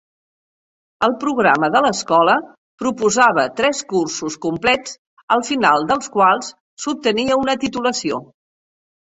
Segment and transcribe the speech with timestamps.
[1.07, 2.37] El programa de l’Escola
[2.83, 4.97] proposava tres cursos complets
[5.37, 6.51] al final dels quals
[6.87, 8.21] s’obtenia una titulació.